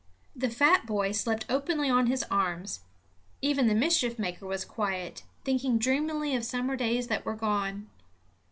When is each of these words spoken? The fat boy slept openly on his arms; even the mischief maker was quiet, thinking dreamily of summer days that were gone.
The 0.35 0.49
fat 0.49 0.87
boy 0.87 1.11
slept 1.11 1.45
openly 1.47 1.87
on 1.87 2.07
his 2.07 2.25
arms; 2.31 2.79
even 3.39 3.67
the 3.67 3.75
mischief 3.75 4.17
maker 4.17 4.47
was 4.47 4.65
quiet, 4.65 5.21
thinking 5.45 5.77
dreamily 5.77 6.35
of 6.35 6.43
summer 6.43 6.75
days 6.75 7.05
that 7.05 7.23
were 7.23 7.35
gone. 7.35 7.87